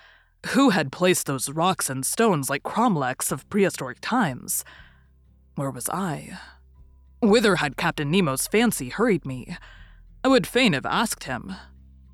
Who 0.47 0.69
had 0.69 0.91
placed 0.91 1.25
those 1.25 1.49
rocks 1.49 1.89
and 1.89 2.05
stones 2.05 2.49
like 2.49 2.63
cromlechs 2.63 3.31
of 3.31 3.49
prehistoric 3.49 3.97
times? 3.99 4.63
Where 5.55 5.71
was 5.71 5.89
I? 5.89 6.39
Whither 7.21 7.57
had 7.57 7.77
Captain 7.77 8.09
Nemo's 8.09 8.47
fancy 8.47 8.89
hurried 8.89 9.25
me? 9.25 9.57
I 10.25 10.27
would 10.27 10.47
fain 10.47 10.73
have 10.73 10.87
asked 10.87 11.25
him. 11.25 11.55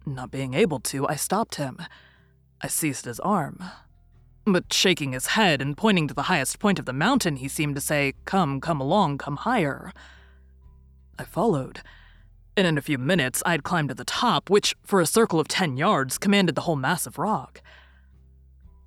Not 0.06 0.32
being 0.32 0.54
able 0.54 0.82
to, 0.82 1.08
I 1.08 1.16
stopped 1.16 1.56
him. 1.56 1.78
I 2.60 2.68
seized 2.68 3.06
his 3.06 3.22
arm. 3.22 3.64
But 4.44 4.74
shaking 4.74 5.14
his 5.14 5.28
head 5.28 5.62
and 5.62 5.78
pointing 5.78 6.10
to 6.10 6.14
the 6.14 6.24
highest 6.24 6.60
point 6.60 6.78
of 6.78 6.84
the 6.84 6.92
mountain, 6.92 7.38
he 7.38 7.48
seemed 7.48 7.74
to 7.76 7.80
say, 7.80 8.16
Come, 8.26 8.60
come 8.60 8.82
along, 8.82 9.20
come 9.20 9.38
higher. 9.38 9.94
I 11.18 11.24
followed, 11.24 11.84
and 12.58 12.68
in 12.68 12.78
a 12.78 12.82
few 12.82 12.98
minutes 12.98 13.42
I 13.46 13.52
had 13.52 13.64
climbed 13.64 13.88
to 13.88 13.96
the 13.96 14.04
top, 14.04 14.50
which, 14.50 14.76
for 14.84 15.00
a 15.00 15.06
circle 15.06 15.40
of 15.40 15.48
ten 15.48 15.78
yards, 15.78 16.18
commanded 16.18 16.56
the 16.56 16.62
whole 16.68 16.76
mass 16.76 17.08
of 17.08 17.18
rock. 17.18 17.62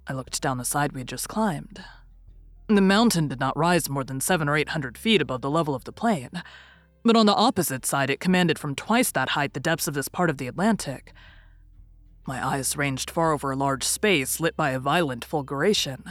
I 0.06 0.12
looked 0.12 0.42
down 0.42 0.58
the 0.58 0.66
side 0.66 0.92
we 0.92 1.00
had 1.00 1.08
just 1.08 1.30
climbed. 1.30 1.82
The 2.68 2.82
mountain 2.82 3.28
did 3.28 3.40
not 3.40 3.56
rise 3.56 3.88
more 3.88 4.04
than 4.04 4.20
seven 4.20 4.50
or 4.50 4.56
eight 4.58 4.68
hundred 4.68 4.98
feet 4.98 5.22
above 5.22 5.40
the 5.40 5.50
level 5.50 5.74
of 5.74 5.84
the 5.84 5.92
plain, 5.92 6.42
but 7.04 7.16
on 7.16 7.26
the 7.26 7.34
opposite 7.34 7.84
side 7.84 8.10
it 8.10 8.20
commanded 8.20 8.58
from 8.58 8.74
twice 8.74 9.12
that 9.12 9.30
height 9.30 9.52
the 9.52 9.60
depths 9.60 9.86
of 9.86 9.94
this 9.94 10.08
part 10.08 10.30
of 10.30 10.38
the 10.38 10.48
Atlantic. 10.48 11.12
My 12.26 12.44
eyes 12.44 12.76
ranged 12.76 13.10
far 13.10 13.32
over 13.32 13.50
a 13.50 13.56
large 13.56 13.84
space 13.84 14.40
lit 14.40 14.56
by 14.56 14.70
a 14.70 14.80
violent 14.80 15.26
fulguration. 15.26 16.10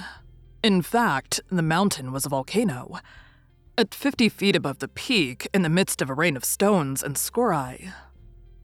In 0.63 0.83
fact, 0.83 1.41
the 1.49 1.63
mountain 1.63 2.11
was 2.11 2.25
a 2.25 2.29
volcano. 2.29 2.99
At 3.75 3.95
50 3.95 4.29
feet 4.29 4.55
above 4.55 4.77
the 4.77 4.87
peak, 4.87 5.47
in 5.51 5.63
the 5.63 5.69
midst 5.69 6.01
of 6.01 6.09
a 6.11 6.13
rain 6.13 6.37
of 6.37 6.45
stones 6.45 7.01
and 7.01 7.15
scoriae, 7.15 7.91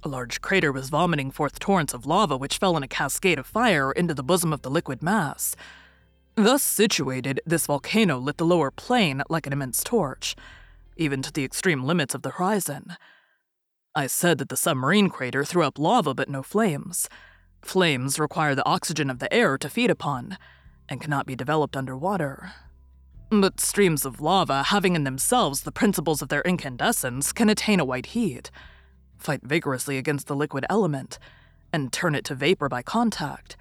a 0.04 0.08
large 0.08 0.40
crater 0.40 0.72
was 0.72 0.90
vomiting 0.90 1.32
forth 1.32 1.60
torrents 1.60 1.94
of 1.94 2.06
lava 2.06 2.38
which 2.38 2.60
fell 2.60 2.78
in 2.78 2.84
a 2.84 2.88
cascade 2.88 3.40
of 3.40 3.48
fire 3.48 3.92
into 3.92 4.14
the 4.14 4.24
bosom 4.24 4.54
of 4.54 4.62
the 4.62 4.70
liquid 4.70 5.02
mass. 5.02 5.56
Thus 6.36 6.64
situated, 6.64 7.42
this 7.46 7.66
volcano 7.66 8.18
lit 8.18 8.38
the 8.38 8.46
lower 8.46 8.72
plain 8.72 9.24
like 9.30 9.46
an 9.46 9.52
immense 9.52 9.84
torch, 9.84 10.36
even 11.00 11.22
to 11.22 11.32
the 11.32 11.44
extreme 11.44 11.84
limits 11.84 12.14
of 12.14 12.22
the 12.22 12.32
horizon. 12.32 12.96
I 13.96 14.06
said 14.08 14.38
that 14.38 14.50
the 14.50 14.58
submarine 14.58 15.10
crater 15.10 15.44
threw 15.44 15.64
up 15.64 15.80
lava 15.80 16.14
but 16.14 16.30
no 16.30 16.44
flames. 16.44 17.10
Flames 17.62 18.20
require 18.20 18.54
the 18.54 18.68
oxygen 18.68 19.10
of 19.10 19.20
the 19.20 19.34
air 19.34 19.58
to 19.58 19.70
feed 19.70 19.90
upon, 19.90 20.38
and 20.88 21.02
cannot 21.02 21.26
be 21.26 21.36
developed 21.36 21.76
underwater. 21.76 22.52
But 23.32 23.60
streams 23.60 24.06
of 24.06 24.22
lava, 24.22 24.64
having 24.64 24.96
in 24.96 25.04
themselves 25.04 25.62
the 25.62 25.72
principles 25.72 26.22
of 26.22 26.30
their 26.30 26.42
incandescence, 26.42 27.32
can 27.32 27.50
attain 27.50 27.80
a 27.80 27.86
white 27.86 28.08
heat, 28.08 28.52
fight 29.18 29.42
vigorously 29.44 29.98
against 29.98 30.28
the 30.28 30.36
liquid 30.36 30.66
element, 30.70 31.20
and 31.72 31.94
turn 31.94 32.16
it 32.16 32.26
to 32.26 32.36
vapor 32.36 32.70
by 32.70 32.82
contact. 32.82 33.56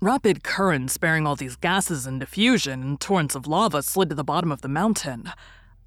Rapid 0.00 0.44
currents 0.44 0.98
bearing 0.98 1.26
all 1.26 1.36
these 1.36 1.56
gases 1.56 2.06
in 2.06 2.18
diffusion 2.18 2.82
and 2.82 3.00
torrents 3.00 3.34
of 3.34 3.46
lava 3.46 3.82
slid 3.82 4.10
to 4.10 4.14
the 4.14 4.24
bottom 4.24 4.52
of 4.52 4.60
the 4.60 4.68
mountain, 4.68 5.30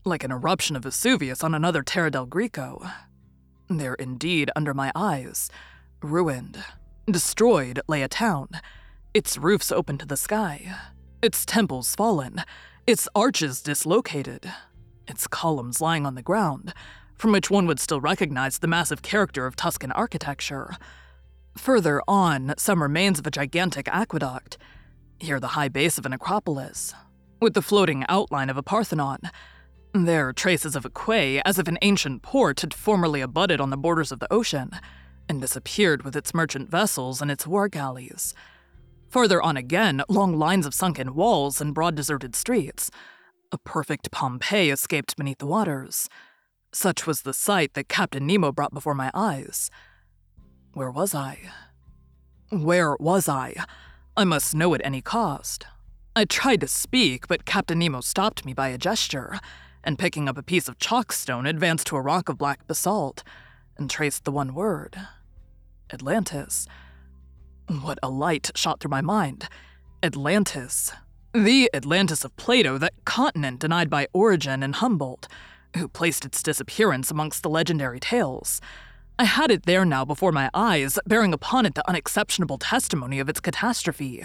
like 0.06 0.24
an 0.24 0.32
eruption 0.32 0.75
of 0.75 0.84
Vesuvius 0.84 1.44
on 1.44 1.53
another 1.53 1.84
Terra 1.84 2.12
del 2.12 2.25
Greco. 2.25 2.86
There 3.70 3.96
indeed, 3.96 4.50
under 4.56 4.74
my 4.74 4.91
eyes, 4.96 5.50
ruined, 6.01 6.63
destroyed, 7.06 7.82
lay 7.88 8.01
a 8.01 8.08
town, 8.08 8.50
its 9.13 9.38
roofs 9.38 9.72
open 9.72 9.98
to 9.98 10.06
the 10.06 10.18
sky, 10.18 10.75
its 11.22 11.46
temples 11.46 11.96
fallen, 11.96 12.44
its 12.88 13.08
arches 13.13 13.62
dislocated, 13.62 14.51
its 15.08 15.27
columns 15.27 15.82
lying 15.82 16.06
on 16.06 16.15
the 16.15 16.22
ground, 16.22 16.74
from 17.15 17.32
which 17.32 17.50
one 17.50 17.68
would 17.68 17.79
still 17.79 18.00
recognize 18.00 18.60
the 18.60 18.68
massive 18.68 19.01
character 19.01 19.46
of 19.46 19.56
Tuscan 19.56 19.91
architecture. 19.91 20.75
Further 21.58 22.01
on, 22.08 22.53
some 22.58 22.82
remains 22.82 23.20
of 23.20 23.27
a 23.27 23.32
gigantic 23.32 23.88
aqueduct. 23.89 24.58
Here, 25.20 25.39
the 25.39 25.50
high 25.50 25.68
base 25.68 25.98
of 25.98 26.06
an 26.06 26.13
acropolis, 26.13 26.94
with 27.41 27.53
the 27.53 27.62
floating 27.62 28.06
outline 28.08 28.50
of 28.50 28.56
a 28.56 28.63
Parthenon. 28.63 29.20
There, 29.93 30.29
are 30.29 30.34
traces 30.34 30.75
of 30.75 30.86
a 30.86 30.89
quay, 30.89 31.41
as 31.46 31.58
if 31.58 31.67
an 31.67 31.79
ancient 31.81 32.22
port 32.22 32.62
had 32.62 32.74
formerly 32.74 33.22
abutted 33.22 33.60
on 33.60 33.72
the 33.72 33.77
borders 33.77 34.12
of 34.12 34.19
the 34.19 34.31
ocean, 34.31 34.72
and 35.27 35.41
disappeared 35.41 36.03
with 36.03 36.15
its 36.15 36.34
merchant 36.34 36.69
vessels 36.69 37.22
and 37.22 37.31
its 37.31 37.48
war 37.48 37.67
galleys. 37.67 38.34
Further 39.10 39.41
on 39.41 39.58
again, 39.58 40.03
long 40.08 40.38
lines 40.38 40.67
of 40.67 40.75
sunken 40.75 41.15
walls 41.15 41.60
and 41.60 41.74
broad 41.74 41.96
deserted 41.96 42.36
streets. 42.36 42.91
A 43.51 43.58
perfect 43.58 44.12
Pompeii 44.12 44.69
escaped 44.69 45.15
beneath 45.17 45.39
the 45.39 45.48
waters. 45.48 46.08
Such 46.72 47.08
was 47.08 47.24
the 47.24 47.34
sight 47.34 47.74
that 47.74 47.89
Captain 47.89 48.27
Nemo 48.27 48.51
brought 48.51 48.74
before 48.74 48.93
my 48.93 49.10
eyes. 49.15 49.72
Where 50.74 50.91
was 50.91 51.15
I? 51.15 51.39
Where 52.50 52.96
was 53.00 53.27
I? 53.27 53.55
I 54.15 54.24
must 54.24 54.53
know 54.53 54.75
at 54.75 54.85
any 54.85 55.01
cost. 55.01 55.66
I 56.16 56.25
tried 56.25 56.61
to 56.61 56.68
speak, 56.68 57.27
but 57.27 57.46
Captain 57.46 57.79
Nemo 57.79 58.01
stopped 58.01 58.46
me 58.46 58.53
by 58.53 58.68
a 58.68 58.77
gesture, 58.77 59.40
and 59.83 60.00
picking 60.00 60.27
up 60.27 60.37
a 60.37 60.44
piece 60.44 60.68
of 60.68 60.77
chalkstone, 60.79 61.48
advanced 61.48 61.87
to 61.87 61.96
a 61.96 62.01
rock 62.01 62.29
of 62.29 62.37
black 62.37 62.68
basalt 62.68 63.24
and 63.77 63.89
traced 63.89 64.25
the 64.25 64.31
one 64.31 64.53
word 64.53 64.98
Atlantis. 65.92 66.68
What 67.68 68.00
a 68.03 68.09
light 68.09 68.51
shot 68.55 68.79
through 68.79 68.89
my 68.89 69.01
mind. 69.01 69.48
Atlantis. 70.03 70.92
The 71.33 71.70
Atlantis 71.74 72.25
of 72.25 72.35
Plato, 72.35 72.77
that 72.77 72.94
continent 73.05 73.59
denied 73.59 73.89
by 73.89 74.07
Origen 74.13 74.63
and 74.63 74.75
Humboldt, 74.75 75.27
who 75.75 75.87
placed 75.87 76.25
its 76.25 76.42
disappearance 76.42 77.11
amongst 77.11 77.44
the 77.44 77.50
legendary 77.50 78.00
tales. 78.00 78.59
I 79.20 79.25
had 79.25 79.51
it 79.51 79.65
there 79.65 79.85
now 79.85 80.05
before 80.05 80.31
my 80.31 80.50
eyes, 80.53 80.98
bearing 81.05 81.33
upon 81.33 81.65
it 81.65 81.75
the 81.75 81.87
unexceptionable 81.87 82.57
testimony 82.57 83.20
of 83.20 83.29
its 83.29 83.39
catastrophe. 83.39 84.24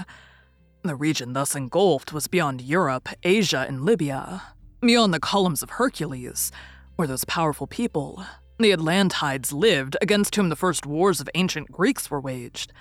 The 0.82 0.94
region 0.94 1.32
thus 1.32 1.54
engulfed 1.54 2.12
was 2.12 2.28
beyond 2.28 2.62
Europe, 2.62 3.08
Asia, 3.22 3.66
and 3.68 3.84
Libya, 3.84 4.42
beyond 4.86 5.14
the 5.14 5.20
columns 5.20 5.62
of 5.62 5.70
Hercules, 5.70 6.52
where 6.96 7.08
those 7.08 7.24
powerful 7.24 7.66
people, 7.66 8.24
the 8.58 8.72
Atlantides, 8.72 9.52
lived 9.52 9.96
against 10.00 10.36
whom 10.36 10.48
the 10.48 10.56
first 10.56 10.86
wars 10.86 11.20
of 11.20 11.28
ancient 11.34 11.70
Greeks 11.72 12.10
were 12.10 12.20
waged 12.20 12.72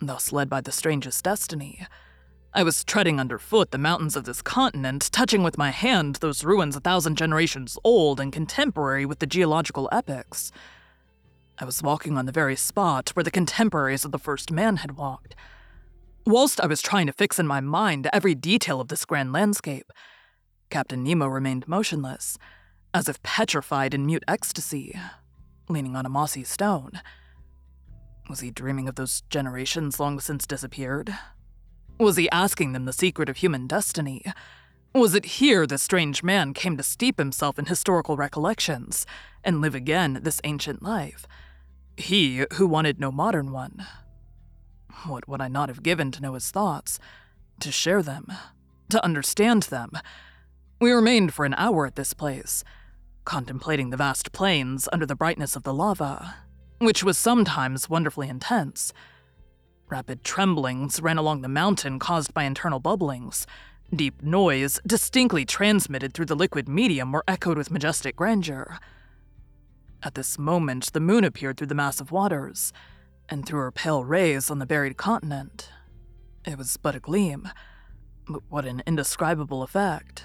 thus 0.00 0.32
led 0.32 0.48
by 0.48 0.60
the 0.60 0.72
strangest 0.72 1.24
destiny. 1.24 1.86
I 2.54 2.62
was 2.62 2.84
treading 2.84 3.20
underfoot 3.20 3.70
the 3.70 3.78
mountains 3.78 4.16
of 4.16 4.24
this 4.24 4.42
continent, 4.42 5.10
touching 5.12 5.42
with 5.42 5.58
my 5.58 5.70
hand 5.70 6.16
those 6.16 6.44
ruins 6.44 6.76
a 6.76 6.80
thousand 6.80 7.16
generations 7.16 7.78
old 7.84 8.20
and 8.20 8.32
contemporary 8.32 9.04
with 9.04 9.18
the 9.18 9.26
geological 9.26 9.88
epochs. 9.92 10.50
I 11.58 11.64
was 11.64 11.82
walking 11.82 12.16
on 12.16 12.26
the 12.26 12.32
very 12.32 12.56
spot 12.56 13.10
where 13.10 13.24
the 13.24 13.30
contemporaries 13.30 14.04
of 14.04 14.12
the 14.12 14.18
first 14.18 14.50
man 14.50 14.76
had 14.76 14.96
walked. 14.96 15.34
Whilst 16.24 16.60
I 16.60 16.66
was 16.66 16.82
trying 16.82 17.06
to 17.06 17.12
fix 17.12 17.38
in 17.38 17.46
my 17.46 17.60
mind 17.60 18.08
every 18.12 18.34
detail 18.34 18.80
of 18.80 18.88
this 18.88 19.04
grand 19.04 19.32
landscape, 19.32 19.92
Captain 20.70 21.02
Nemo 21.02 21.26
remained 21.26 21.66
motionless, 21.66 22.38
as 22.92 23.08
if 23.08 23.22
petrified 23.22 23.94
in 23.94 24.06
mute 24.06 24.24
ecstasy, 24.28 24.98
leaning 25.68 25.96
on 25.96 26.06
a 26.06 26.10
mossy 26.10 26.44
stone. 26.44 27.00
Was 28.28 28.40
he 28.40 28.50
dreaming 28.50 28.88
of 28.88 28.96
those 28.96 29.22
generations 29.30 29.98
long 29.98 30.20
since 30.20 30.46
disappeared? 30.46 31.14
Was 31.98 32.16
he 32.16 32.30
asking 32.30 32.72
them 32.72 32.84
the 32.84 32.92
secret 32.92 33.28
of 33.28 33.38
human 33.38 33.66
destiny? 33.66 34.22
Was 34.94 35.14
it 35.14 35.24
here 35.24 35.66
the 35.66 35.78
strange 35.78 36.22
man 36.22 36.54
came 36.54 36.76
to 36.76 36.82
steep 36.82 37.18
himself 37.18 37.58
in 37.58 37.66
historical 37.66 38.16
recollections 38.16 39.06
and 39.44 39.60
live 39.60 39.74
again 39.74 40.20
this 40.22 40.40
ancient 40.44 40.82
life? 40.82 41.26
He 41.96 42.44
who 42.54 42.66
wanted 42.66 43.00
no 43.00 43.10
modern 43.10 43.52
one. 43.52 43.86
What 45.06 45.28
would 45.28 45.40
I 45.40 45.48
not 45.48 45.68
have 45.68 45.82
given 45.82 46.10
to 46.12 46.22
know 46.22 46.34
his 46.34 46.50
thoughts, 46.50 46.98
to 47.60 47.72
share 47.72 48.02
them, 48.02 48.32
to 48.90 49.02
understand 49.04 49.64
them? 49.64 49.92
We 50.80 50.92
remained 50.92 51.34
for 51.34 51.44
an 51.44 51.54
hour 51.54 51.86
at 51.86 51.96
this 51.96 52.14
place, 52.14 52.62
contemplating 53.24 53.90
the 53.90 53.96
vast 53.96 54.30
plains 54.30 54.88
under 54.92 55.06
the 55.06 55.16
brightness 55.16 55.56
of 55.56 55.64
the 55.64 55.74
lava, 55.74 56.36
which 56.78 57.02
was 57.02 57.18
sometimes 57.18 57.90
wonderfully 57.90 58.28
intense. 58.28 58.92
Rapid 59.88 60.22
tremblings 60.22 61.02
ran 61.02 61.18
along 61.18 61.40
the 61.42 61.48
mountain 61.48 61.98
caused 61.98 62.32
by 62.32 62.44
internal 62.44 62.80
bubblings. 62.80 63.44
Deep 63.92 64.22
noise, 64.22 64.78
distinctly 64.86 65.44
transmitted 65.44 66.14
through 66.14 66.26
the 66.26 66.36
liquid 66.36 66.68
medium, 66.68 67.10
were 67.10 67.24
echoed 67.26 67.58
with 67.58 67.72
majestic 67.72 68.14
grandeur. 68.14 68.78
At 70.04 70.14
this 70.14 70.38
moment, 70.38 70.92
the 70.92 71.00
moon 71.00 71.24
appeared 71.24 71.56
through 71.56 71.66
the 71.66 71.74
massive 71.74 72.12
waters, 72.12 72.72
and 73.28 73.44
threw 73.44 73.58
her 73.58 73.72
pale 73.72 74.04
rays 74.04 74.48
on 74.48 74.60
the 74.60 74.66
buried 74.66 74.96
continent. 74.96 75.70
It 76.44 76.56
was 76.56 76.76
but 76.76 76.94
a 76.94 77.00
gleam, 77.00 77.48
but 78.28 78.42
what 78.48 78.64
an 78.64 78.82
indescribable 78.86 79.64
effect. 79.64 80.22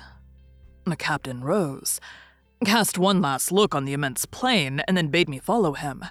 The 0.86 0.96
captain 0.98 1.44
rose, 1.44 2.02
cast 2.66 2.98
one 2.98 3.22
last 3.22 3.52
look 3.52 3.74
on 3.74 3.86
the 3.86 3.94
immense 3.94 4.26
plain, 4.26 4.82
and 4.88 4.98
then 4.98 5.08
bade 5.08 5.30
me 5.30 5.40
follow 5.40 5.74
him. 5.74 6.04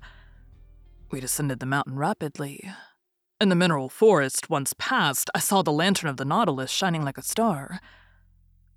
We 1.11 1.21
descended 1.21 1.61
the 1.61 1.67
mountain 1.67 1.97
rapidly. 1.97 2.71
In 3.39 3.51
the 3.51 3.55
mineral 3.55 3.91
forest, 3.91 4.49
once 4.49 4.73
passed, 4.79 5.29
I 5.35 5.41
saw 5.41 5.63
the 5.63 5.73
lantern 5.73 6.09
of 6.09 6.17
the 6.17 6.25
Nautilus 6.25 6.71
shining 6.71 7.05
like 7.05 7.19
a 7.19 7.23
star. 7.23 7.81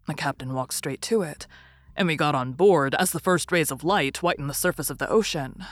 The 0.06 0.14
captain 0.14 0.54
walked 0.54 0.74
straight 0.74 1.02
to 1.04 1.22
it, 1.22 1.48
and 1.96 2.08
we 2.08 2.18
got 2.18 2.36
on 2.36 2.54
board 2.54 2.94
as 2.96 3.12
the 3.12 3.20
first 3.22 3.52
rays 3.52 3.72
of 3.72 3.84
light 3.86 4.18
whitened 4.18 4.50
the 4.50 4.54
surface 4.54 4.90
of 4.90 4.98
the 4.98 5.10
ocean. 5.10 5.64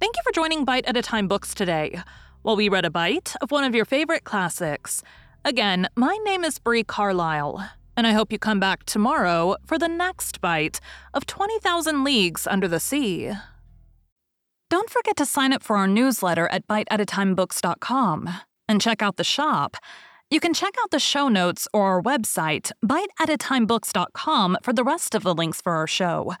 Thank 0.00 0.16
you 0.16 0.22
for 0.24 0.32
joining 0.32 0.64
Bite 0.64 0.86
at 0.86 0.96
a 0.96 1.02
Time 1.02 1.28
Books 1.28 1.54
today, 1.54 2.00
while 2.42 2.56
we 2.56 2.68
read 2.68 2.84
a 2.84 2.90
bite 2.90 3.36
of 3.40 3.52
one 3.52 3.62
of 3.62 3.74
your 3.74 3.84
favorite 3.84 4.24
classics. 4.24 5.02
Again, 5.44 5.88
my 5.94 6.18
name 6.24 6.44
is 6.44 6.58
Bree 6.58 6.82
Carlile, 6.82 7.70
and 7.96 8.06
I 8.06 8.12
hope 8.12 8.32
you 8.32 8.38
come 8.38 8.60
back 8.60 8.84
tomorrow 8.84 9.56
for 9.64 9.78
the 9.78 9.88
next 9.88 10.40
bite 10.40 10.80
of 11.12 11.26
20,000 11.26 12.04
Leagues 12.04 12.46
Under 12.46 12.68
the 12.68 12.80
Sea. 12.80 13.32
Don't 14.70 14.90
forget 14.90 15.16
to 15.18 15.26
sign 15.26 15.52
up 15.52 15.62
for 15.62 15.76
our 15.76 15.86
newsletter 15.86 16.48
at 16.48 16.66
biteatatimebooks.com 16.66 18.28
and 18.68 18.80
check 18.80 19.02
out 19.02 19.16
the 19.16 19.24
shop. 19.24 19.76
You 20.30 20.40
can 20.40 20.54
check 20.54 20.74
out 20.82 20.90
the 20.90 20.98
show 20.98 21.28
notes 21.28 21.68
or 21.72 21.84
our 21.84 22.02
website, 22.02 22.72
biteatatimebooks.com, 22.84 24.58
for 24.62 24.72
the 24.72 24.84
rest 24.84 25.14
of 25.14 25.22
the 25.22 25.34
links 25.34 25.60
for 25.60 25.74
our 25.74 25.86
show. 25.86 26.34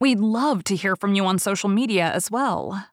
We'd 0.00 0.20
love 0.20 0.62
to 0.64 0.76
hear 0.76 0.94
from 0.94 1.14
you 1.14 1.26
on 1.26 1.38
social 1.38 1.68
media 1.68 2.10
as 2.12 2.30
well. 2.30 2.86